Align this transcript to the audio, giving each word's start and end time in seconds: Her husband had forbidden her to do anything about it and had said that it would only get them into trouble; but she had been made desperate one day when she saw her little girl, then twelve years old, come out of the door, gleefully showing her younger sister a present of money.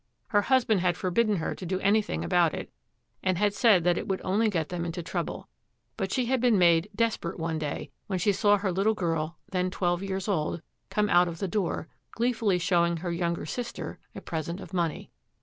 Her 0.29 0.41
husband 0.41 0.81
had 0.81 0.97
forbidden 0.97 1.35
her 1.35 1.53
to 1.53 1.63
do 1.63 1.79
anything 1.79 2.25
about 2.25 2.55
it 2.55 2.71
and 3.21 3.37
had 3.37 3.53
said 3.53 3.83
that 3.83 3.99
it 3.99 4.07
would 4.07 4.19
only 4.23 4.49
get 4.49 4.69
them 4.69 4.83
into 4.83 5.03
trouble; 5.03 5.47
but 5.95 6.11
she 6.11 6.25
had 6.25 6.41
been 6.41 6.57
made 6.57 6.89
desperate 6.95 7.37
one 7.39 7.59
day 7.59 7.91
when 8.07 8.17
she 8.17 8.31
saw 8.31 8.57
her 8.57 8.71
little 8.71 8.95
girl, 8.95 9.37
then 9.51 9.69
twelve 9.69 10.01
years 10.01 10.27
old, 10.27 10.63
come 10.89 11.07
out 11.07 11.27
of 11.27 11.37
the 11.37 11.47
door, 11.47 11.87
gleefully 12.13 12.57
showing 12.57 12.97
her 12.97 13.11
younger 13.11 13.45
sister 13.45 13.99
a 14.15 14.21
present 14.21 14.59
of 14.59 14.73
money. 14.73 15.11